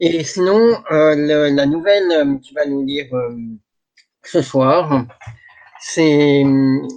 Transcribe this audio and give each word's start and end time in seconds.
Et 0.00 0.22
sinon, 0.22 0.76
euh, 0.92 1.50
la 1.50 1.66
nouvelle 1.66 2.10
euh, 2.12 2.38
qui 2.38 2.54
va 2.54 2.66
nous 2.66 2.84
lire 2.84 3.12
euh, 3.14 3.36
ce 4.22 4.42
soir, 4.42 5.06
c'est, 5.80 6.42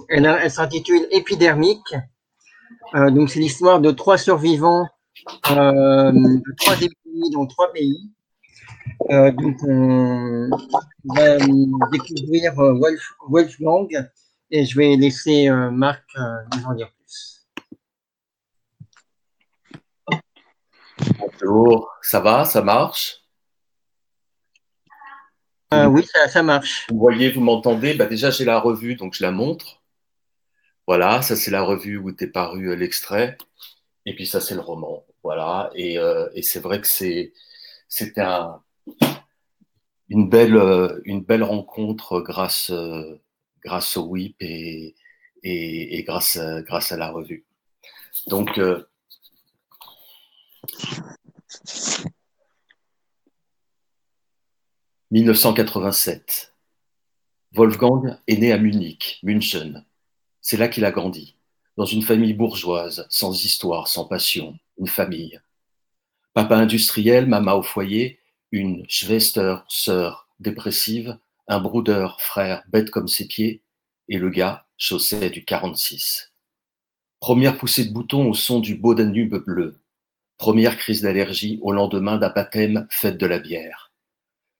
elle, 0.08 0.26
elle 0.26 0.50
s'intitule 0.50 1.06
Épidermique. 1.10 1.94
donc 2.94 3.30
c'est 3.30 3.40
l'histoire 3.40 3.80
de 3.80 3.90
trois 3.90 4.18
survivants 4.18 4.86
de 5.48 6.54
trois 6.56 6.74
épidémies 6.74 7.30
dans 7.32 7.46
trois 7.46 7.72
pays. 7.72 8.10
donc 9.08 9.56
on 9.64 10.50
va 11.14 11.38
découvrir 11.92 12.54
Wolf, 12.54 13.02
Wolfgang 13.28 14.10
et 14.50 14.64
je 14.64 14.76
vais 14.76 14.96
laisser 14.96 15.48
Marc 15.70 16.04
nous 16.16 16.64
en 16.66 16.74
dire 16.74 16.90
plus. 16.98 17.31
Bonjour, 21.22 21.88
ça 22.02 22.18
va, 22.18 22.44
ça 22.44 22.62
marche? 22.62 23.20
Euh, 25.72 25.86
Oui, 25.86 26.04
ça, 26.28 26.42
marche. 26.42 26.86
Vous 26.90 26.98
voyez, 26.98 27.30
vous 27.30 27.40
m'entendez? 27.40 27.94
Bah, 27.94 28.06
Déjà, 28.06 28.30
j'ai 28.30 28.44
la 28.44 28.58
revue, 28.58 28.96
donc 28.96 29.14
je 29.14 29.22
la 29.22 29.30
montre. 29.30 29.82
Voilà, 30.88 31.22
ça 31.22 31.36
c'est 31.36 31.52
la 31.52 31.62
revue 31.62 31.96
où 31.96 32.10
était 32.10 32.26
paru 32.26 32.70
euh, 32.70 32.74
l'extrait. 32.74 33.38
Et 34.04 34.16
puis 34.16 34.26
ça 34.26 34.40
c'est 34.40 34.54
le 34.54 34.60
roman. 34.60 35.04
Voilà, 35.22 35.70
et, 35.76 35.96
euh, 35.96 36.28
c'est 36.42 36.58
vrai 36.58 36.80
que 36.80 36.88
c'est 36.88 37.32
c'était 37.88 38.22
une 40.08 40.28
belle 40.28 40.56
une 41.04 41.22
belle 41.22 41.44
rencontre 41.44 42.20
grâce 42.20 42.72
grâce 43.64 43.96
au 43.96 44.06
WIP 44.06 44.36
et, 44.40 44.96
et, 45.44 46.02
grâce 46.02 46.36
grâce 46.66 46.90
à 46.90 46.96
la 46.96 47.10
revue. 47.10 47.44
Donc 48.26 48.58
1987. 55.10 56.54
Wolfgang 57.52 58.16
est 58.26 58.38
né 58.38 58.50
à 58.50 58.56
Munich, 58.56 59.18
München. 59.22 59.84
C'est 60.40 60.56
là 60.56 60.68
qu'il 60.68 60.86
a 60.86 60.90
grandi, 60.90 61.36
dans 61.76 61.84
une 61.84 62.02
famille 62.02 62.32
bourgeoise, 62.32 63.06
sans 63.10 63.44
histoire, 63.44 63.88
sans 63.88 64.06
passion, 64.06 64.58
une 64.78 64.86
famille. 64.86 65.38
Papa 66.32 66.56
industriel, 66.56 67.26
maman 67.26 67.56
au 67.56 67.62
foyer, 67.62 68.20
une 68.52 68.86
Schwester, 68.88 69.56
sœur 69.68 70.28
dépressive, 70.40 71.18
un 71.46 71.60
Bruder, 71.60 72.08
frère 72.18 72.62
bête 72.68 72.90
comme 72.90 73.08
ses 73.08 73.26
pieds, 73.26 73.62
et 74.08 74.16
le 74.16 74.30
gars 74.30 74.66
chaussait 74.78 75.28
du 75.28 75.44
46. 75.44 76.32
Première 77.20 77.58
poussée 77.58 77.84
de 77.84 77.92
bouton 77.92 78.30
au 78.30 78.34
son 78.34 78.60
du 78.60 78.76
beau 78.76 78.94
Danube 78.94 79.44
bleu. 79.44 79.81
Première 80.42 80.76
crise 80.76 81.02
d'allergie 81.02 81.60
au 81.62 81.70
lendemain 81.70 82.18
d'un 82.18 82.28
baptême 82.28 82.88
fête 82.90 83.16
de 83.16 83.26
la 83.26 83.38
bière. 83.38 83.92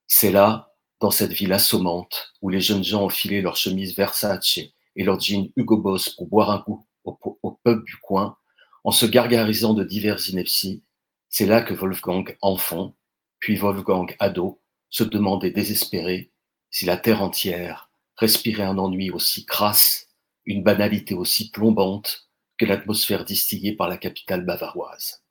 C'est 0.07 0.31
là, 0.31 0.77
dans 1.01 1.11
cette 1.11 1.33
ville 1.33 1.53
assommante, 1.53 2.35
où 2.41 2.51
les 2.51 2.61
jeunes 2.61 2.85
gens 2.85 3.03
enfilaient 3.03 3.41
leurs 3.41 3.57
chemises 3.57 3.97
Versace 3.97 4.61
et 4.95 5.03
leurs 5.03 5.19
jeans 5.19 5.51
Hugo 5.57 5.77
Boss 5.79 6.11
pour 6.11 6.29
boire 6.29 6.53
un 6.53 6.61
coup 6.61 6.87
au, 7.03 7.59
pub 7.65 7.85
du 7.85 7.97
coin, 7.97 8.37
en 8.85 8.93
se 8.93 9.07
gargarisant 9.07 9.75
de 9.75 9.83
diverses 9.83 10.29
inepties, 10.29 10.85
c'est 11.29 11.47
là 11.47 11.63
que 11.63 11.75
Wolfgang 11.75 12.37
enfant, 12.43 12.95
puis 13.41 13.57
Wolfgang 13.57 14.15
ado, 14.21 14.61
se 14.89 15.03
demandait 15.03 15.51
désespéré 15.51 16.31
si 16.71 16.85
la 16.85 16.97
terre 16.97 17.23
entière 17.23 17.91
respirait 18.19 18.63
un 18.63 18.79
ennui 18.79 19.11
aussi 19.11 19.45
crasse, 19.47 20.07
une 20.47 20.63
banalité 20.63 21.15
aussi 21.15 21.51
plombante 21.51 22.29
que 22.57 22.67
l'atmosphère 22.67 23.25
distillée 23.25 23.75
par 23.75 23.89
la 23.89 23.97
capitale 23.97 24.45
bavaroise. 24.45 25.22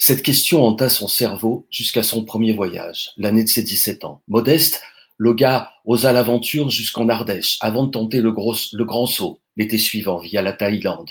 Cette 0.00 0.22
question 0.22 0.64
hanta 0.64 0.88
son 0.88 1.08
cerveau 1.08 1.66
jusqu'à 1.70 2.04
son 2.04 2.24
premier 2.24 2.52
voyage, 2.52 3.10
l'année 3.16 3.42
de 3.42 3.48
ses 3.48 3.64
17 3.64 4.04
ans. 4.04 4.22
Modeste, 4.28 4.80
le 5.16 5.34
gars 5.34 5.72
osa 5.84 6.12
l'aventure 6.12 6.70
jusqu'en 6.70 7.08
Ardèche 7.08 7.58
avant 7.60 7.84
de 7.84 7.90
tenter 7.90 8.20
le, 8.20 8.30
grand 8.30 9.06
saut 9.06 9.40
l'été 9.56 9.76
suivant 9.76 10.18
via 10.18 10.40
la 10.40 10.52
Thaïlande. 10.52 11.10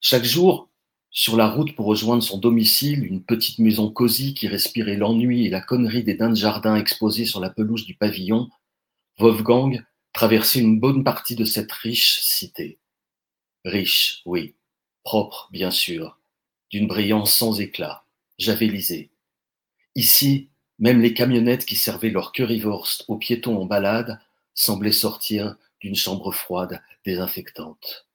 Chaque 0.00 0.24
jour, 0.24 0.68
sur 1.10 1.38
la 1.38 1.48
route 1.48 1.74
pour 1.74 1.86
rejoindre 1.86 2.22
son 2.22 2.36
domicile, 2.36 3.06
une 3.06 3.24
petite 3.24 3.58
maison 3.58 3.90
cosy 3.90 4.34
qui 4.34 4.48
respirait 4.48 4.96
l'ennui 4.96 5.46
et 5.46 5.50
la 5.50 5.62
connerie 5.62 6.04
des 6.04 6.14
dents 6.14 6.28
de 6.28 6.34
jardin 6.34 6.76
exposés 6.76 7.24
sur 7.24 7.40
la 7.40 7.48
pelouse 7.48 7.86
du 7.86 7.94
pavillon, 7.94 8.50
Wolfgang 9.18 9.82
traversait 10.12 10.60
une 10.60 10.78
bonne 10.78 11.04
partie 11.04 11.36
de 11.36 11.46
cette 11.46 11.72
riche 11.72 12.20
cité. 12.20 12.78
Riche, 13.64 14.20
oui, 14.26 14.56
propre, 15.04 15.48
bien 15.52 15.70
sûr, 15.70 16.18
d'une 16.74 16.88
brillance 16.88 17.32
sans 17.32 17.60
éclat, 17.60 18.04
javelisée. 18.36 19.12
Ici, 19.94 20.48
même 20.80 21.00
les 21.00 21.14
camionnettes 21.14 21.66
qui 21.66 21.76
servaient 21.76 22.10
leur 22.10 22.32
currywurst 22.32 23.04
aux 23.06 23.16
piétons 23.16 23.62
en 23.62 23.64
balade 23.64 24.18
semblaient 24.54 24.90
sortir 24.90 25.54
d'une 25.80 25.94
chambre 25.94 26.32
froide 26.32 26.82
désinfectante. 27.04 28.08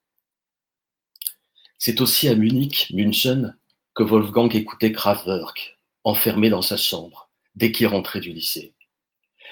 C'est 1.78 2.02
aussi 2.02 2.28
à 2.28 2.36
Munich, 2.36 2.92
München, 2.94 3.58
que 3.96 4.03
Wolfgang 4.03 4.53
écoutait 4.53 4.92
Kraftwerk, 4.92 5.80
enfermé 6.03 6.50
dans 6.50 6.62
sa 6.62 6.75
chambre, 6.75 7.30
dès 7.56 7.72
qu'il 7.72 7.88
rentrait 7.88 8.19
du 8.19 8.34
lycée. 8.34 8.74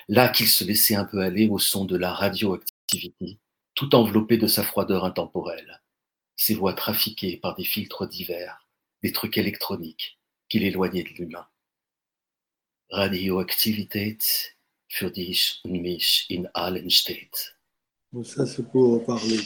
Là 0.10 0.28
qu'il 0.28 0.50
se 0.50 0.66
laissait 0.66 0.96
un 0.96 1.06
peu 1.06 1.22
aller 1.22 1.48
au 1.48 1.60
son 1.60 1.86
de 1.86 1.96
la 1.96 2.12
radioactivité, 2.12 3.40
tout 3.74 3.96
enveloppé 3.96 4.36
de 4.36 4.48
sa 4.48 4.64
froideur 4.64 5.06
intemporelle, 5.06 5.82
ses 6.36 6.56
voix 6.56 6.74
trafiquées 6.74 7.38
par 7.38 7.56
des 7.56 7.64
filtres 7.64 8.06
divers, 8.06 8.67
des 9.08 9.14
trucs 9.14 9.38
électroniques 9.38 10.20
qui 10.50 10.60
l'éloignaient 10.60 11.04
de 11.04 11.14
l'humain. 11.18 11.48
Radioaktivität 12.90 14.58
für 14.90 15.12
dich 15.12 15.62
und 15.64 15.82
mich 15.82 16.26
in 16.30 16.46
allen 16.54 16.90
steht. 16.90 17.56
Ça, 18.24 18.46
c'est 18.46 18.70
pour 18.70 19.06
parler. 19.06 19.40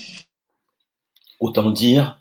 Autant 1.39 1.69
dire, 1.69 2.19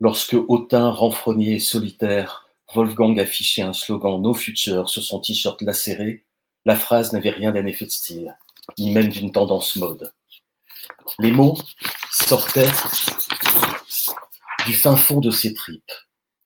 lorsque 0.00 0.34
hautain, 0.34 0.90
renfrogné 0.90 1.60
solitaire, 1.60 2.46
Wolfgang 2.74 3.18
affichait 3.18 3.62
un 3.62 3.72
slogan 3.72 4.20
No 4.20 4.34
Future 4.34 4.90
sur 4.90 5.02
son 5.02 5.20
t-shirt 5.20 5.62
lacéré, 5.62 6.26
la 6.66 6.76
phrase 6.76 7.14
n'avait 7.14 7.30
rien 7.30 7.52
d'un 7.52 7.64
effet 7.64 7.86
de 7.86 7.90
style, 7.90 8.36
ni 8.78 8.90
même 8.90 9.08
d'une 9.08 9.32
tendance 9.32 9.76
mode. 9.76 10.12
Les 11.18 11.32
mots 11.32 11.58
sortaient 12.10 12.70
du 14.66 14.74
fin 14.74 14.96
fond 14.96 15.20
de 15.20 15.30
ses 15.30 15.54
tripes, 15.54 15.92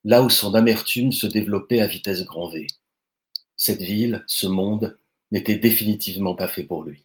là 0.07 0.23
où 0.23 0.29
son 0.29 0.55
amertume 0.55 1.11
se 1.11 1.27
développait 1.27 1.81
à 1.81 1.85
vitesse 1.85 2.23
grand 2.23 2.47
V. 2.47 2.65
Cette 3.57 3.81
ville, 3.81 4.23
ce 4.25 4.47
monde, 4.47 4.97
n'était 5.31 5.57
définitivement 5.57 6.33
pas 6.33 6.47
fait 6.47 6.63
pour 6.63 6.83
lui. 6.83 7.03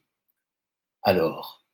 Alors, 1.03 1.67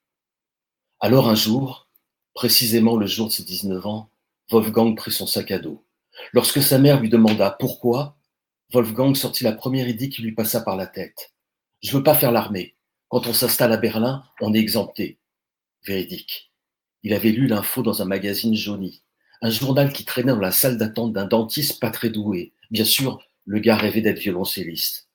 alors 1.00 1.28
un 1.28 1.34
jour, 1.34 1.90
précisément 2.32 2.96
le 2.96 3.06
jour 3.06 3.26
de 3.26 3.32
ses 3.32 3.44
19 3.44 3.86
ans, 3.86 4.10
Wolfgang 4.50 4.96
prit 4.96 5.12
son 5.12 5.26
sac 5.26 5.50
à 5.50 5.58
dos. 5.58 5.84
Lorsque 6.32 6.62
sa 6.62 6.78
mère 6.78 6.98
lui 6.98 7.10
demanda 7.10 7.50
pourquoi, 7.50 8.16
Wolfgang 8.72 9.14
sortit 9.14 9.44
la 9.44 9.52
première 9.52 9.86
idée 9.86 10.08
qui 10.08 10.22
lui 10.22 10.32
passa 10.32 10.62
par 10.62 10.76
la 10.76 10.86
tête. 10.86 11.34
Je 11.82 11.94
veux 11.94 12.02
pas 12.02 12.14
faire 12.14 12.32
l'armée. 12.32 12.74
Quand 13.08 13.26
on 13.26 13.34
s'installe 13.34 13.74
à 13.74 13.76
Berlin, 13.76 14.24
on 14.40 14.54
est 14.54 14.60
exempté. 14.60 15.18
Véridique. 15.86 16.54
Il 17.02 17.12
avait 17.12 17.32
lu 17.32 17.48
l'info 17.48 17.82
dans 17.82 18.00
un 18.00 18.06
magazine 18.06 18.54
jauni 18.54 19.02
un 19.40 19.50
journal 19.50 19.92
qui 19.92 20.04
traînait 20.04 20.32
dans 20.32 20.40
la 20.40 20.52
salle 20.52 20.78
d'attente 20.78 21.12
d'un 21.12 21.26
dentiste 21.26 21.80
pas 21.80 21.90
très 21.90 22.10
doué. 22.10 22.52
Bien 22.70 22.84
sûr, 22.84 23.22
le 23.44 23.60
gars 23.60 23.76
rêvait 23.76 24.00
d'être 24.00 24.18
violoncelliste. 24.18 25.08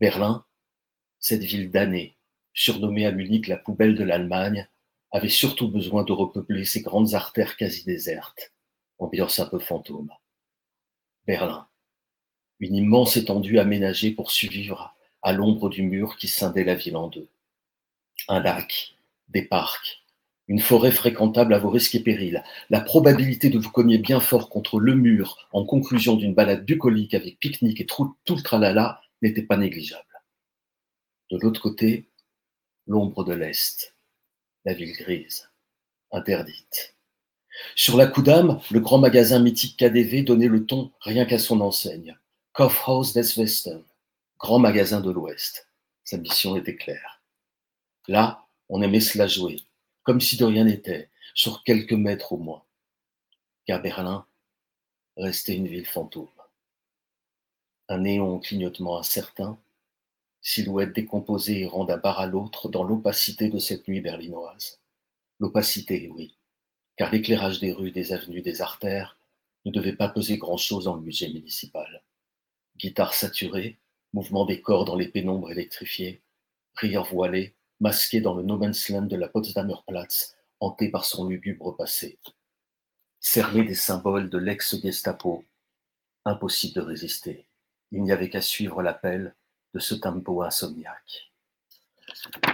Berlin, 0.00 0.44
cette 1.18 1.42
ville 1.42 1.70
damnée, 1.70 2.16
surnommée 2.54 3.06
à 3.06 3.12
Munich 3.12 3.48
la 3.48 3.56
poubelle 3.56 3.94
de 3.94 4.04
l'Allemagne, 4.04 4.68
avait 5.10 5.28
surtout 5.28 5.68
besoin 5.68 6.04
de 6.04 6.12
repeupler 6.12 6.64
ses 6.64 6.82
grandes 6.82 7.14
artères 7.14 7.56
quasi 7.56 7.84
désertes, 7.84 8.52
ambiance 8.98 9.38
un 9.38 9.46
peu 9.46 9.58
fantôme. 9.58 10.10
Berlin, 11.26 11.68
une 12.60 12.76
immense 12.76 13.16
étendue 13.16 13.58
aménagée 13.58 14.10
pour 14.10 14.30
survivre 14.30 14.94
à 15.22 15.32
l'ombre 15.32 15.68
du 15.68 15.82
mur 15.82 16.16
qui 16.16 16.28
scindait 16.28 16.64
la 16.64 16.74
ville 16.74 16.96
en 16.96 17.08
deux. 17.08 17.28
Un 18.28 18.40
lac, 18.40 18.96
des 19.28 19.42
parcs, 19.42 20.04
une 20.48 20.60
forêt 20.60 20.90
fréquentable 20.90 21.52
à 21.52 21.58
vos 21.58 21.70
risques 21.70 21.94
et 21.94 22.02
périls, 22.02 22.42
la 22.70 22.80
probabilité 22.80 23.50
de 23.50 23.58
vous 23.58 23.70
cogner 23.70 23.98
bien 23.98 24.18
fort 24.18 24.48
contre 24.48 24.80
le 24.80 24.94
mur 24.94 25.48
en 25.52 25.64
conclusion 25.64 26.16
d'une 26.16 26.34
balade 26.34 26.64
bucolique 26.64 27.14
avec 27.14 27.38
pique-nique 27.38 27.82
et 27.82 27.86
tout, 27.86 28.16
le 28.28 28.42
tralala 28.42 29.00
n'était 29.20 29.42
pas 29.42 29.58
négligeable. 29.58 30.02
De 31.30 31.38
l'autre 31.38 31.60
côté, 31.60 32.08
l'ombre 32.86 33.24
de 33.24 33.34
l'Est, 33.34 33.94
la 34.64 34.72
ville 34.72 34.94
grise, 34.94 35.50
interdite. 36.10 36.96
Sur 37.74 37.96
la 37.96 38.06
Coudame, 38.06 38.60
le 38.70 38.80
grand 38.80 38.98
magasin 38.98 39.40
mythique 39.40 39.76
KDV 39.76 40.22
donnait 40.22 40.48
le 40.48 40.64
ton 40.64 40.92
rien 41.00 41.26
qu'à 41.26 41.38
son 41.38 41.60
enseigne. 41.60 42.16
Kaufhaus 42.52 43.12
des 43.12 43.38
Westen, 43.38 43.84
grand 44.38 44.58
magasin 44.58 45.00
de 45.00 45.10
l'Ouest. 45.10 45.68
Sa 46.04 46.16
mission 46.16 46.56
était 46.56 46.76
claire. 46.76 47.22
Là, 48.06 48.46
on 48.70 48.80
aimait 48.80 49.00
se 49.00 49.18
la 49.18 49.26
jouer, 49.26 49.60
comme 50.08 50.22
si 50.22 50.38
de 50.38 50.46
rien 50.46 50.64
n'était, 50.64 51.10
sur 51.34 51.62
quelques 51.64 51.92
mètres 51.92 52.32
au 52.32 52.38
moins. 52.38 52.64
Car 53.66 53.82
Berlin 53.82 54.26
restait 55.18 55.54
une 55.54 55.68
ville 55.68 55.84
fantôme. 55.84 56.30
un 57.90 57.98
néon 57.98 58.38
clignotement 58.38 58.98
incertain, 58.98 59.60
silhouette 60.40 60.94
décomposée 60.94 61.60
errant 61.60 61.84
d'un 61.84 61.98
bar 61.98 62.20
à 62.20 62.26
l'autre 62.26 62.70
dans 62.70 62.84
l'opacité 62.84 63.50
de 63.50 63.58
cette 63.58 63.86
nuit 63.86 64.00
berlinoise. 64.00 64.80
L'opacité, 65.40 66.08
oui, 66.14 66.38
car 66.96 67.12
l'éclairage 67.12 67.60
des 67.60 67.72
rues, 67.72 67.92
des 67.92 68.14
avenues, 68.14 68.40
des 68.40 68.62
artères 68.62 69.18
ne 69.66 69.70
devait 69.70 69.94
pas 69.94 70.08
peser 70.08 70.38
grand-chose 70.38 70.84
dans 70.84 70.94
le 70.94 71.02
budget 71.02 71.28
municipal. 71.28 72.02
Guitare 72.78 73.12
saturée, 73.12 73.76
mouvement 74.14 74.46
des 74.46 74.62
corps 74.62 74.86
dans 74.86 74.96
les 74.96 75.08
pénombres 75.08 75.50
électrifiées, 75.50 76.22
rire 76.76 77.04
voilé, 77.04 77.57
masqué 77.80 78.20
dans 78.20 78.34
le 78.34 78.42
no 78.42 78.58
de 78.58 79.16
la 79.16 79.28
Potsdamer 79.28 79.82
Platz, 79.86 80.36
hanté 80.60 80.90
par 80.90 81.04
son 81.04 81.28
lugubre 81.28 81.76
passé. 81.76 82.18
Cerner 83.20 83.64
des 83.64 83.74
symboles 83.74 84.30
de 84.30 84.38
l'ex-Gestapo, 84.38 85.44
impossible 86.24 86.74
de 86.74 86.80
résister. 86.80 87.46
Il 87.92 88.02
n'y 88.02 88.12
avait 88.12 88.30
qu'à 88.30 88.42
suivre 88.42 88.82
l'appel 88.82 89.34
de 89.74 89.78
ce 89.78 89.94
tempo 89.94 90.42
insomniaque. 90.42 91.32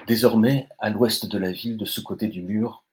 Désormais, 0.06 0.68
à 0.78 0.90
l'ouest 0.90 1.26
de 1.26 1.38
la 1.38 1.52
ville, 1.52 1.76
de 1.76 1.84
ce 1.84 2.00
côté 2.00 2.28
du 2.28 2.42
mur, 2.42 2.84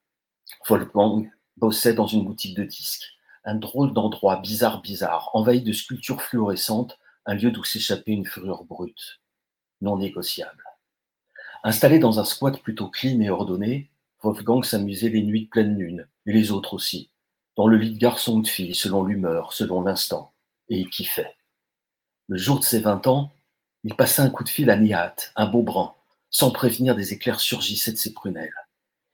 Wolfgang 0.68 1.30
bossait 1.58 1.94
dans 1.94 2.08
une 2.08 2.26
boutique 2.26 2.56
de 2.56 2.64
disques. 2.64 3.08
Un 3.44 3.56
drôle 3.56 3.94
d'endroit 3.94 4.38
bizarre, 4.38 4.82
bizarre, 4.82 5.30
envahi 5.34 5.62
de 5.62 5.74
sculptures 5.74 6.22
fluorescentes, 6.22 6.98
un 7.26 7.36
lieu 7.36 7.52
d'où 7.52 7.64
s'échappait 7.64 8.12
une 8.12 8.26
fureur 8.26 8.64
brute, 8.64 9.20
non 9.82 9.98
négociable. 9.98 10.64
Installé 11.64 12.00
dans 12.00 12.20
un 12.20 12.26
squat 12.26 12.60
plutôt 12.60 12.90
clean 12.90 13.20
et 13.22 13.30
ordonné, 13.30 13.92
Wolfgang 14.24 14.64
s'amusait 14.64 15.10
les 15.10 15.22
nuits 15.22 15.46
de 15.46 15.50
pleine 15.50 15.78
lune, 15.78 16.08
et 16.26 16.34
les 16.34 16.52
autres 16.52 16.74
aussi, 16.74 17.12
dans 17.56 17.68
le 17.68 17.78
lit 17.78 17.94
de 17.94 18.00
garçon 18.00 18.38
ou 18.38 18.42
de 18.42 18.48
fille, 18.48 18.74
selon 18.74 19.04
l'humeur, 19.04 19.54
selon 19.54 19.82
l'instant, 19.82 20.34
et 20.70 20.80
il 20.80 20.90
kiffait. 20.90 21.36
Le 22.28 22.38
jour 22.38 22.60
de 22.60 22.64
ses 22.64 22.80
vingt 22.80 23.06
ans, 23.06 23.32
il 23.84 23.96
passait 23.96 24.22
un 24.22 24.30
coup 24.30 24.44
de 24.44 24.50
fil 24.50 24.70
à 24.70 24.78
Nihat, 24.78 25.16
un 25.36 25.48
beau 25.48 25.62
brun, 25.62 25.94
sans 26.32 26.52
prévenir 26.52 26.96
des 26.96 27.14
éclairs 27.14 27.40
surgissaient 27.40 27.92
de 27.92 27.98
ses 27.98 28.14
prunelles. 28.14 28.54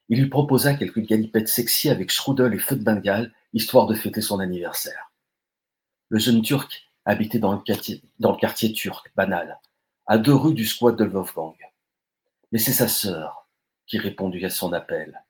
Il 0.10 0.20
lui 0.20 0.30
proposa 0.30 0.74
quelques 0.74 1.02
galipettes 1.02 1.50
sexy 1.50 1.90
avec 1.90 2.12
Schrudel 2.12 2.54
et 2.54 2.60
feu 2.60 2.78
de 2.78 2.84
Bengale, 2.84 3.34
histoire 3.54 3.88
de 3.88 3.96
fêter 3.96 4.22
son 4.22 4.40
anniversaire. 4.40 5.12
Le 6.10 6.20
jeune 6.20 6.42
Turc 6.42 6.88
habitait 7.04 7.40
dans 7.40 7.54
le 7.54 8.38
quartier 8.38 8.72
turc, 8.74 9.12
banal, 9.16 9.60
à 10.06 10.18
deux 10.18 10.36
rues 10.36 10.54
du 10.54 10.66
squat 10.66 10.96
de 10.96 11.04
Wolfgang. 11.04 11.56
Mais 12.52 12.60
c'est 12.60 12.74
sa 12.74 12.88
sœur 12.88 13.48
qui 13.86 13.98
répondit 13.98 14.44
à 14.46 14.50
son 14.50 14.74
appel, 14.74 15.24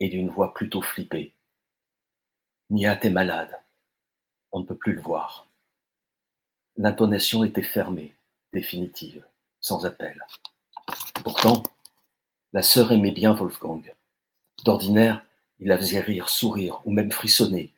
et 0.00 0.08
d'une 0.08 0.30
voix 0.30 0.54
plutôt 0.54 0.82
flippée. 0.82 1.34
Nihat 2.70 3.04
est 3.04 3.10
malade. 3.10 3.58
On 4.50 4.60
ne 4.60 4.64
peut 4.64 4.76
plus 4.76 4.94
le 4.94 5.02
voir. 5.02 5.46
L'intonation 6.76 7.44
était 7.44 7.62
fermée, 7.62 8.14
définitive, 8.52 9.24
sans 9.60 9.84
appel. 9.84 10.24
Pourtant, 11.22 11.62
la 12.52 12.62
sœur 12.62 12.92
aimait 12.92 13.12
bien 13.12 13.32
Wolfgang. 13.34 13.94
D'ordinaire, 14.64 15.24
il 15.58 15.68
la 15.68 15.78
faisait 15.78 16.00
rire, 16.00 16.28
sourire 16.28 16.80
ou 16.84 16.92
même 16.92 17.12
frissonner, 17.12 17.72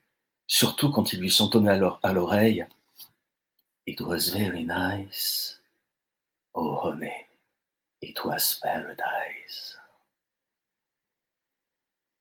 surtout 0.47 0.91
quand 0.91 1.13
il 1.13 1.21
lui 1.21 1.31
chantonnait 1.31 1.79
à 2.03 2.13
l'oreille 2.13 2.67
It 3.87 4.01
was 4.01 4.31
very 4.33 4.65
nice. 4.65 5.61
Oh 6.55 6.81
honey, 6.83 7.27
it 8.05 8.25
was 8.25 8.59
paradise. 8.61 9.79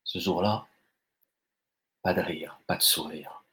Ce 0.03 0.19
jour-là, 0.19 0.65
pas 2.01 2.13
de 2.13 2.21
rire, 2.21 2.59
pas 2.67 2.77
de 2.77 2.81
sourire. 2.81 3.43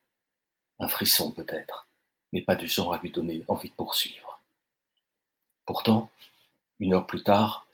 Un 0.79 0.89
frisson 0.89 1.33
peut-être, 1.33 1.89
mais 2.33 2.43
pas 2.43 2.55
du 2.55 2.67
genre 2.67 2.95
à 2.95 2.99
lui 2.99 3.11
donner 3.11 3.45
envie 3.49 3.71
de 3.71 3.75
poursuivre. 3.75 4.41
Pourtant, 5.67 6.11
une 6.79 6.95
heure 6.95 7.07
plus 7.07 7.23
tard, 7.23 7.67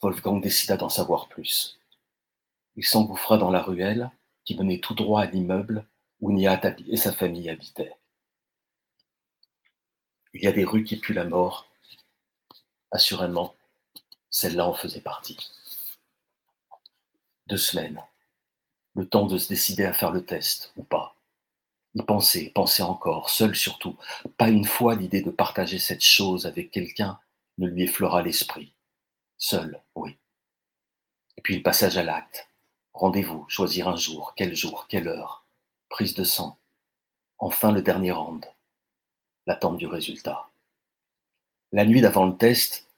Wolfgang 0.00 0.40
décida 0.40 0.76
d'en 0.76 0.88
savoir 0.88 1.28
plus. 1.28 1.78
Il 2.76 2.84
s'engouffra 2.84 3.36
dans 3.38 3.50
la 3.50 3.62
ruelle 3.62 4.10
qui 4.44 4.56
menait 4.56 4.80
tout 4.80 4.94
droit 4.94 5.22
à 5.22 5.26
l'immeuble 5.26 5.84
où 6.20 6.32
Nihat 6.32 6.76
et 6.86 6.96
sa 6.96 7.12
famille 7.12 7.50
habitaient. 7.50 7.96
Il 10.32 10.42
y 10.42 10.46
a 10.46 10.52
des 10.52 10.64
rues 10.64 10.84
qui 10.84 10.96
puent 10.96 11.14
la 11.14 11.24
mort. 11.24 11.66
Assurément, 12.92 13.54
celle-là 14.30 14.66
en 14.66 14.74
faisait 14.74 15.00
partie. 15.00 15.50
Deux 17.46 17.56
semaines. 17.56 18.02
Le 18.94 19.08
temps 19.08 19.26
de 19.26 19.38
se 19.38 19.48
décider 19.48 19.84
à 19.84 19.92
faire 19.92 20.12
le 20.12 20.24
test 20.24 20.72
ou 20.76 20.82
pas. 20.82 21.16
Y 21.94 22.02
penser, 22.02 22.50
penser 22.54 22.82
encore, 22.82 23.30
seul 23.30 23.56
surtout. 23.56 23.96
Pas 24.36 24.48
une 24.48 24.64
fois 24.64 24.94
l'idée 24.94 25.22
de 25.22 25.30
partager 25.30 25.78
cette 25.78 26.04
chose 26.04 26.46
avec 26.46 26.70
quelqu'un 26.70 27.18
ne 27.58 27.66
lui 27.66 27.82
effleura 27.82 28.22
l'esprit. 28.22 28.72
Seul, 29.36 29.82
oui. 29.96 30.16
Et 31.36 31.40
puis 31.40 31.56
le 31.56 31.62
passage 31.62 31.98
à 31.98 32.04
l'acte. 32.04 32.48
Rendez-vous, 32.92 33.44
choisir 33.48 33.88
un 33.88 33.96
jour, 33.96 34.34
quel 34.36 34.54
jour, 34.54 34.86
quelle 34.88 35.08
heure. 35.08 35.44
Prise 35.88 36.14
de 36.14 36.24
sang. 36.24 36.58
Enfin 37.38 37.72
le 37.72 37.82
dernier 37.82 38.12
round. 38.12 38.44
L'attente 39.46 39.78
du 39.78 39.86
résultat. 39.86 40.48
La 41.72 41.84
nuit 41.84 42.00
d'avant 42.00 42.26
le 42.26 42.36
test, 42.36 42.89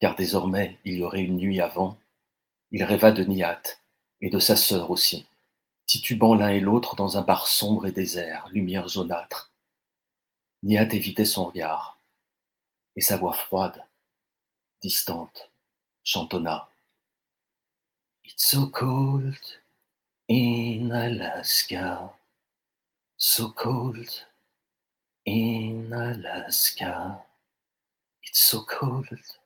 car 0.00 0.14
désormais 0.14 0.78
il 0.84 0.98
y 0.98 1.02
aurait 1.02 1.22
une 1.22 1.36
nuit 1.36 1.60
avant, 1.60 1.98
il 2.70 2.84
rêva 2.84 3.12
de 3.12 3.24
Nihat 3.24 3.62
et 4.20 4.30
de 4.30 4.38
sa 4.38 4.56
sœur 4.56 4.90
aussi, 4.90 5.26
titubant 5.86 6.34
l'un 6.34 6.50
et 6.50 6.60
l'autre 6.60 6.96
dans 6.96 7.16
un 7.16 7.22
bar 7.22 7.46
sombre 7.46 7.86
et 7.86 7.92
désert, 7.92 8.48
lumière 8.52 8.88
jaunâtre. 8.88 9.52
Nihat 10.62 10.92
évitait 10.92 11.24
son 11.24 11.46
regard, 11.46 11.98
et 12.96 13.00
sa 13.00 13.16
voix 13.16 13.32
froide, 13.32 13.84
distante, 14.82 15.50
chantonna. 16.04 16.68
It's 18.24 18.50
so 18.50 18.66
cold 18.66 19.38
in 20.28 20.90
Alaska, 20.90 22.10
so 23.16 23.50
cold 23.50 24.26
in 25.24 25.92
Alaska, 25.92 27.22
it's 28.22 28.40
so 28.40 28.62
cold. 28.62 29.37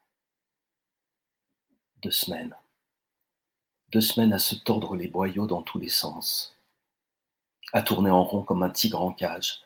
Deux 2.02 2.10
semaines. 2.10 2.56
Deux 3.92 4.00
semaines 4.00 4.32
à 4.32 4.40
se 4.40 4.56
tordre 4.56 4.96
les 4.96 5.06
boyaux 5.06 5.46
dans 5.46 5.62
tous 5.62 5.78
les 5.78 5.88
sens, 5.88 6.58
à 7.72 7.80
tourner 7.80 8.10
en 8.10 8.24
rond 8.24 8.42
comme 8.42 8.64
un 8.64 8.70
tigre 8.70 9.00
en 9.00 9.12
cage, 9.12 9.60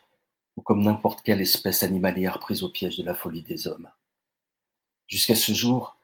ou 0.56 0.60
comme 0.60 0.82
n'importe 0.82 1.22
quelle 1.22 1.40
espèce 1.40 1.82
animalière 1.82 2.38
prise 2.38 2.62
au 2.62 2.68
piège 2.68 2.98
de 2.98 3.04
la 3.04 3.14
folie 3.14 3.42
des 3.42 3.66
hommes. 3.66 3.90
Jusqu'à 5.06 5.34
ce 5.34 5.52
jour, 5.52 5.96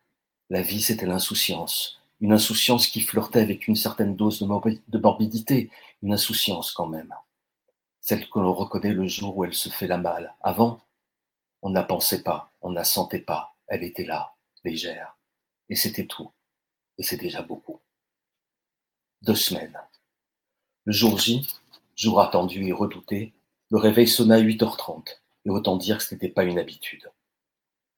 la 0.49 0.63
vie 0.63 0.81
c'était 0.81 1.05
l'insouciance, 1.05 2.01
une 2.23 2.33
insouciance 2.33 2.87
qui 2.87 3.03
flirtait 3.03 3.41
avec 3.41 3.69
une 3.69 3.77
certaine 3.77 4.17
dose 4.17 4.41
de 4.41 4.99
morbidité, 4.99 5.71
une 6.03 6.15
insouciance 6.15 6.73
quand 6.73 6.87
même, 6.87 7.15
celle 8.01 8.27
que 8.31 8.39
l'on 8.39 8.55
reconnaît 8.55 8.95
le 8.95 9.07
jour 9.07 9.37
où 9.37 9.45
elle 9.45 9.55
se 9.55 9.69
fait 9.69 9.87
la 9.87 9.99
malle. 9.99 10.35
Avant, 10.41 10.81
on 11.61 11.69
ne 11.69 11.75
la 11.75 11.85
pensait 11.85 12.23
pas, 12.23 12.53
on 12.63 12.71
ne 12.71 12.77
la 12.77 12.85
sentait 12.85 13.21
pas, 13.21 13.55
elle 13.67 13.83
était 13.83 14.07
là, 14.07 14.35
légère, 14.65 15.19
et 15.73 15.75
c'était 15.75 16.05
tout, 16.05 16.31
et 16.99 17.03
c'est 17.03 17.17
déjà 17.17 17.41
beaucoup 17.41 17.81
deux 19.23 19.35
semaines. 19.35 19.79
Le 20.85 20.93
jour 20.93 21.19
J, 21.19 21.49
jour 21.97 22.21
attendu 22.21 22.67
et 22.67 22.73
redouté, 22.73 23.33
le 23.71 23.79
réveil 23.79 24.07
sonna 24.07 24.35
à 24.35 24.41
8h30, 24.41 25.17
et 25.47 25.51
autant 25.51 25.79
dire 25.79 25.97
que 25.97 26.05
ce 26.05 26.15
n'était 26.15 26.29
pas 26.29 26.45
une 26.45 26.59
habitude. 26.59 27.11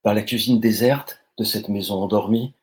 Dans 0.05 0.13
la 0.13 0.23
cuisine 0.23 0.61
déserte 0.61 1.21
de 1.37 1.43
cette 1.43 1.69
maison 1.69 2.01
endormie, 2.01 2.55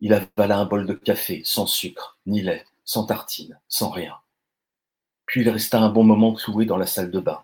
il 0.00 0.12
avala 0.12 0.58
un 0.58 0.66
bol 0.66 0.84
de 0.84 0.92
café, 0.92 1.40
sans 1.46 1.66
sucre, 1.66 2.18
ni 2.26 2.42
lait, 2.42 2.66
sans 2.84 3.06
tartine, 3.06 3.58
sans 3.68 3.88
rien. 3.88 4.16
Puis 5.24 5.40
il 5.40 5.48
resta 5.48 5.80
un 5.80 5.88
bon 5.88 6.04
moment 6.04 6.34
cloué 6.34 6.66
dans 6.66 6.76
la 6.76 6.86
salle 6.86 7.10
de 7.10 7.20
bain, 7.20 7.42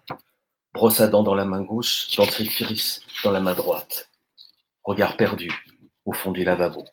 brosse 0.74 1.00
dents 1.00 1.22
dans 1.22 1.34
la 1.34 1.46
main 1.46 1.62
gauche, 1.62 2.14
dentifrice 2.18 3.00
dans 3.24 3.30
la 3.30 3.40
main 3.40 3.54
droite. 3.54 4.10
Regard 4.82 5.16
perdu 5.16 5.63
au 6.04 6.12
fond 6.12 6.32
du 6.32 6.44
lavabo. 6.44 6.84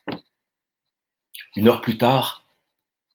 Une 1.55 1.67
heure 1.67 1.81
plus 1.81 1.97
tard, 1.97 2.45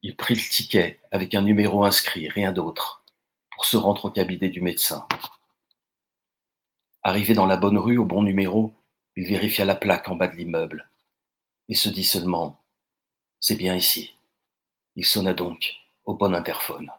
il 0.03 0.17
prit 0.17 0.35
le 0.35 0.41
ticket 0.41 1.01
avec 1.11 1.35
un 1.35 1.43
numéro 1.43 1.85
inscrit, 1.85 2.29
rien 2.29 2.53
d'autre, 2.53 3.03
pour 3.51 3.65
se 3.65 3.77
rendre 3.77 4.05
au 4.05 4.11
cabinet 4.11 4.49
du 4.49 4.61
médecin. 4.61 5.07
Arrivé 7.03 7.35
dans 7.35 7.47
la 7.47 7.57
bonne 7.57 7.79
rue 7.79 7.99
au 7.99 8.05
bon 8.05 8.23
numéro, 8.23 8.75
il 9.17 9.27
vérifia 9.27 9.65
la 9.65 9.77
plaque 9.77 10.09
en 10.09 10.17
bas 10.17 10.29
de 10.29 10.37
l'immeuble 10.37 10.89
et 11.69 11.75
se 11.75 11.89
dit 11.89 12.05
seulement 12.05 12.61
C'est 13.41 13.57
bien 13.57 13.75
ici. 13.75 14.15
Il 14.95 15.05
sonna 15.05 15.35
donc 15.35 15.75
au 16.05 16.15
bon 16.15 16.35
interphone. 16.35 16.91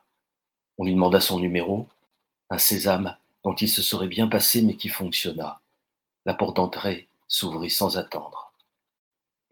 On 0.78 0.86
lui 0.86 0.94
demanda 0.94 1.20
son 1.20 1.40
numéro, 1.40 1.88
un 2.50 2.58
sésame 2.58 3.18
dont 3.44 3.56
il 3.56 3.70
se 3.70 3.82
serait 3.82 4.08
bien 4.08 4.28
passé 4.28 4.62
mais 4.62 4.76
qui 4.76 4.90
fonctionna. 4.90 5.62
La 6.26 6.34
porte 6.34 6.58
d'entrée 6.58 7.08
s'ouvrit 7.28 7.70
sans 7.70 7.98
attendre. 7.98 8.47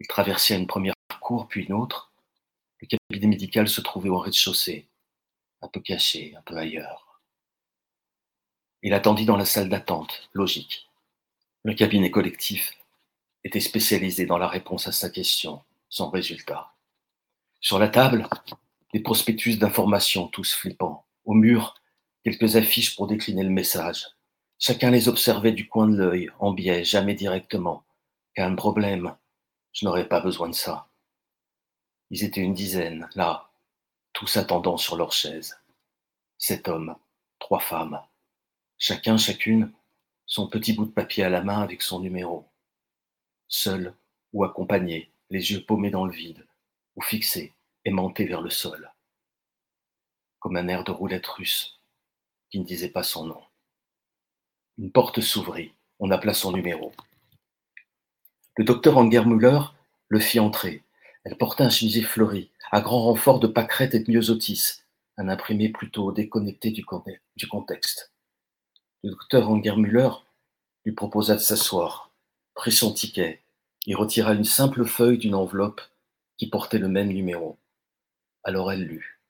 Il 0.00 0.06
traversa 0.06 0.54
une 0.54 0.66
première 0.66 0.94
cour 1.20 1.48
puis 1.48 1.64
une 1.64 1.72
autre, 1.72 2.12
le 2.80 2.86
cabinet 2.86 3.26
médical 3.26 3.68
se 3.68 3.80
trouvait 3.80 4.10
au 4.10 4.18
rez-de-chaussée, 4.18 4.88
un 5.62 5.68
peu 5.68 5.80
caché, 5.80 6.34
un 6.36 6.42
peu 6.42 6.56
ailleurs. 6.56 7.20
Il 8.82 8.92
attendit 8.92 9.24
dans 9.24 9.36
la 9.36 9.46
salle 9.46 9.68
d'attente, 9.68 10.28
logique. 10.34 10.88
Le 11.64 11.74
cabinet 11.74 12.10
collectif 12.10 12.74
était 13.44 13.60
spécialisé 13.60 14.26
dans 14.26 14.38
la 14.38 14.46
réponse 14.46 14.86
à 14.86 14.92
sa 14.92 15.10
question, 15.10 15.62
sans 15.88 16.10
résultat. 16.10 16.74
Sur 17.60 17.78
la 17.78 17.88
table, 17.88 18.28
des 18.92 19.00
prospectus 19.00 19.56
d'information, 19.56 20.28
tous 20.28 20.54
flippants. 20.54 21.06
Au 21.24 21.32
mur, 21.32 21.74
quelques 22.22 22.56
affiches 22.56 22.94
pour 22.94 23.06
décliner 23.06 23.42
le 23.42 23.50
message. 23.50 24.06
Chacun 24.58 24.90
les 24.90 25.08
observait 25.08 25.52
du 25.52 25.68
coin 25.68 25.88
de 25.88 25.96
l'œil, 25.96 26.30
en 26.38 26.52
biais, 26.52 26.84
jamais 26.84 27.14
directement. 27.14 27.84
un 28.36 28.54
problème, 28.54 29.16
je 29.76 29.84
n'aurais 29.84 30.08
pas 30.08 30.20
besoin 30.20 30.48
de 30.48 30.54
ça. 30.54 30.88
Ils 32.08 32.24
étaient 32.24 32.40
une 32.40 32.54
dizaine, 32.54 33.10
là, 33.14 33.50
tous 34.14 34.38
attendant 34.38 34.78
sur 34.78 34.96
leur 34.96 35.12
chaise. 35.12 35.60
Sept 36.38 36.66
hommes, 36.68 36.96
trois 37.38 37.60
femmes. 37.60 38.00
Chacun, 38.78 39.18
chacune, 39.18 39.70
son 40.24 40.48
petit 40.48 40.72
bout 40.72 40.86
de 40.86 40.90
papier 40.92 41.24
à 41.24 41.28
la 41.28 41.42
main 41.42 41.60
avec 41.60 41.82
son 41.82 42.00
numéro. 42.00 42.48
Seul 43.48 43.94
ou 44.32 44.44
accompagné, 44.44 45.12
les 45.28 45.52
yeux 45.52 45.62
paumés 45.62 45.90
dans 45.90 46.06
le 46.06 46.12
vide, 46.12 46.46
ou 46.94 47.02
fixés, 47.02 47.52
aimantés 47.84 48.24
vers 48.24 48.40
le 48.40 48.50
sol. 48.50 48.90
Comme 50.38 50.56
un 50.56 50.68
air 50.68 50.84
de 50.84 50.90
roulette 50.90 51.26
russe 51.26 51.78
qui 52.48 52.60
ne 52.60 52.64
disait 52.64 52.88
pas 52.88 53.02
son 53.02 53.26
nom. 53.26 53.44
Une 54.78 54.90
porte 54.90 55.20
s'ouvrit, 55.20 55.74
on 55.98 56.10
appela 56.10 56.32
son 56.32 56.52
numéro. 56.52 56.94
Le 58.58 58.64
docteur 58.64 58.96
Angermüller 58.96 59.60
le 60.08 60.18
fit 60.18 60.40
entrer. 60.40 60.82
Elle 61.24 61.36
portait 61.36 61.64
un 61.64 61.68
chemisier 61.68 62.02
fleuri, 62.02 62.50
à 62.70 62.80
grand 62.80 63.02
renfort 63.02 63.38
de 63.38 63.46
pâquerettes 63.46 63.94
et 63.94 64.00
de 64.00 64.10
myosotis, 64.10 64.82
un 65.18 65.28
imprimé 65.28 65.68
plutôt 65.68 66.10
déconnecté 66.10 66.70
du, 66.70 66.82
contexte. 66.84 68.12
Le 69.04 69.10
docteur 69.10 69.50
Angermüller 69.50 70.08
lui 70.86 70.92
proposa 70.92 71.34
de 71.34 71.40
s'asseoir, 71.40 72.10
prit 72.54 72.72
son 72.72 72.94
ticket 72.94 73.42
et 73.86 73.94
retira 73.94 74.32
une 74.32 74.44
simple 74.44 74.86
feuille 74.86 75.18
d'une 75.18 75.34
enveloppe 75.34 75.82
qui 76.38 76.48
portait 76.48 76.78
le 76.78 76.88
même 76.88 77.12
numéro. 77.12 77.58
Alors 78.42 78.72
elle 78.72 78.84
lut. 78.84 79.20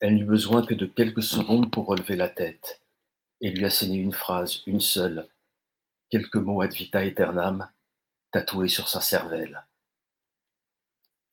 Elle 0.00 0.16
n'eut 0.16 0.24
besoin 0.24 0.66
que 0.66 0.74
de 0.74 0.86
quelques 0.86 1.22
secondes 1.22 1.70
pour 1.70 1.86
relever 1.86 2.16
la 2.16 2.28
tête 2.28 2.80
et 3.40 3.50
lui 3.50 3.64
asséner 3.64 3.98
une 3.98 4.12
phrase, 4.12 4.62
une 4.66 4.80
seule, 4.80 5.28
quelques 6.10 6.36
mots 6.36 6.60
ad 6.60 6.72
vita 6.72 6.98
aeternam 6.98 7.70
tatoués 8.32 8.68
sur 8.68 8.88
sa 8.88 9.00
cervelle. 9.00 9.64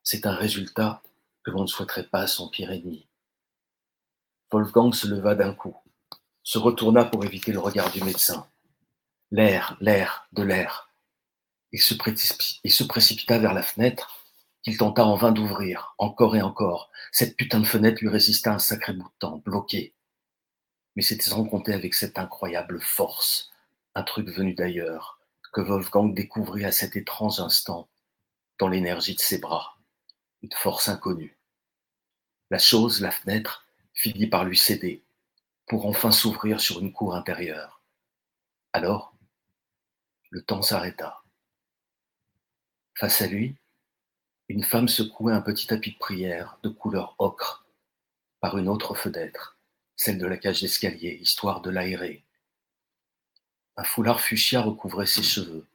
C'est 0.03 0.25
un 0.25 0.36
résultat 0.36 1.01
que 1.43 1.51
l'on 1.51 1.63
ne 1.63 1.67
souhaiterait 1.67 2.07
pas 2.07 2.22
à 2.22 2.27
son 2.27 2.50
pire 2.50 2.72
ennemi. 2.72 3.07
Wolfgang 4.51 4.93
se 4.93 5.07
leva 5.07 5.36
d'un 5.36 5.53
coup, 5.53 5.75
se 6.43 6.57
retourna 6.57 7.03
pour 7.03 7.25
éviter 7.25 7.51
le 7.51 7.60
regard 7.60 7.91
du 7.91 8.03
médecin. 8.03 8.48
L'air, 9.31 9.75
l'air, 9.81 10.27
de 10.31 10.43
l'air. 10.43 10.89
Il 11.74 11.81
se, 11.81 12.84
précipita 12.86 13.38
vers 13.39 13.53
la 13.53 13.62
fenêtre, 13.62 14.24
qu'il 14.63 14.77
tenta 14.77 15.05
en 15.05 15.15
vain 15.15 15.34
d'ouvrir, 15.34 15.96
encore 15.98 16.36
et 16.38 16.41
encore. 16.41 16.89
Cette 17.12 17.36
putain 17.36 17.60
de 17.60 17.65
fenêtre 17.65 18.01
lui 18.01 18.10
résista 18.10 18.53
un 18.53 18.60
sacré 18.60 18.93
bout 18.93 19.10
de 19.10 19.17
temps, 19.19 19.41
bloqué. 19.46 19.93
Mais 20.96 21.01
c'était 21.01 21.29
sans 21.29 21.43
compter 21.43 21.74
avec 21.74 21.93
cette 21.93 22.17
incroyable 22.17 22.79
force, 22.79 23.51
un 23.98 24.04
truc 24.04 24.30
venu 24.30 24.54
d'ailleurs, 24.54 25.20
que 25.51 25.60
Wolfgang 25.60 26.13
découvrit 26.13 26.66
à 26.66 26.72
cet 26.72 26.96
étrange 26.96 27.39
instant, 27.39 27.89
dans 28.60 28.68
l'énergie 28.68 29.16
de 29.16 29.20
ses 29.20 29.39
bras, 29.39 29.80
une 30.44 30.51
force 30.51 30.88
inconnue. 30.88 31.39
La 32.51 32.60
chose, 32.60 33.01
la 33.01 33.10
fenêtre, 33.10 33.66
finit 33.96 34.27
par 34.27 34.46
lui 34.46 34.56
céder, 34.56 35.04
pour 35.66 35.88
enfin 35.88 36.12
s'ouvrir 36.12 36.62
sur 36.62 36.80
une 36.80 36.94
cour 36.94 37.16
intérieure. 37.16 37.82
Alors, 38.72 39.16
le 40.30 40.44
temps 40.44 40.62
s'arrêta. 40.62 41.24
Face 42.94 43.24
à 43.24 43.27
lui, 43.27 43.56
une 44.48 44.63
femme 44.63 44.88
secouait 44.88 45.34
un 45.34 45.42
petit 45.42 45.66
tapis 45.66 45.94
de 45.94 45.98
prière 45.98 46.60
de 46.62 46.70
couleur 46.70 47.16
ocre 47.18 47.66
par 48.42 48.60
une 48.60 48.70
autre 48.70 48.94
fenêtre, 48.94 49.58
celle 49.96 50.20
de 50.20 50.27
la 50.27 50.38
cage 50.38 50.62
d'escalier, 50.62 51.18
histoire 51.20 51.62
de 51.62 51.72
l'aérer. 51.72 52.26
Un 53.79 53.84
foulard 53.84 54.22
fuchsia 54.22 54.62
recouvrait 54.62 55.05
ses 55.05 55.22
cheveux. 55.22 55.67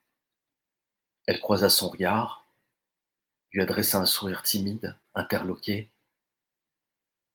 Elle 1.27 1.41
croisa 1.41 1.71
son 1.71 1.89
regard, 1.89 2.45
lui 3.53 3.63
adressa 3.63 3.99
un 3.99 4.07
sourire 4.07 4.43
timide, 4.43 4.99
interloqué. 5.15 5.89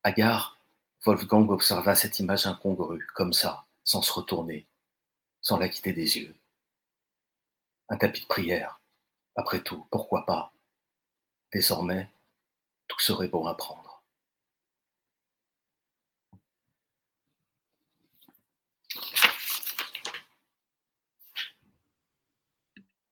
Agar, 0.04 0.60
Wolfgang 1.06 1.50
observa 1.52 1.96
cette 1.96 2.20
image 2.20 2.48
incongrue, 2.48 3.08
comme 3.16 3.32
ça, 3.32 3.66
sans 3.86 4.02
se 4.02 4.12
retourner, 4.12 4.68
sans 5.40 5.58
la 5.58 5.70
quitter 5.70 5.94
des 5.94 6.18
yeux. 6.18 6.36
Un 7.88 7.96
tapis 7.96 8.24
de 8.24 8.28
prière. 8.28 8.82
Après 9.38 9.64
tout, 9.64 9.88
pourquoi 9.90 10.26
pas? 10.26 10.52
Désormais, 11.54 12.10
tout 12.90 13.00
serait 13.00 13.30
bon 13.30 13.46
à 13.46 13.56
prendre. 13.56 13.87